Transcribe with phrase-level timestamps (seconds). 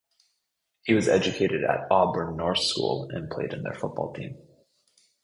[0.81, 4.35] He was educated at Auburn North School and played in their football team.